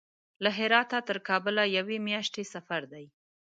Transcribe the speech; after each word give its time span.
له 0.43 0.49
هراته 0.57 0.97
تر 1.07 1.17
کابل 1.27 1.55
یوې 1.77 1.97
میاشتې 2.07 2.43
سفر 2.53 2.81
دی. 2.93 3.05